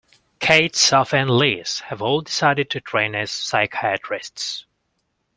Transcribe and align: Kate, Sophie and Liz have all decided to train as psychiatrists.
Kate, 0.39 0.75
Sophie 0.75 1.15
and 1.17 1.29
Liz 1.29 1.81
have 1.81 2.01
all 2.01 2.21
decided 2.21 2.71
to 2.71 2.81
train 2.81 3.13
as 3.13 3.29
psychiatrists. 3.29 4.65